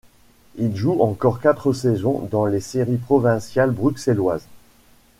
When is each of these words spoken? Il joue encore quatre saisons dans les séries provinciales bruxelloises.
Il 0.55 0.75
joue 0.75 0.99
encore 1.03 1.39
quatre 1.39 1.73
saisons 1.73 2.27
dans 2.31 2.47
les 2.47 2.59
séries 2.59 2.97
provinciales 2.97 3.69
bruxelloises. 3.69 4.47